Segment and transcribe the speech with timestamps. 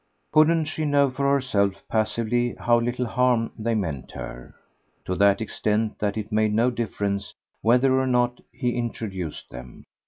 [0.31, 4.55] Couldn't she know for herself, passively, how little harm they meant her?
[5.05, 9.83] to that extent that it made no difference whether or not he introduced them.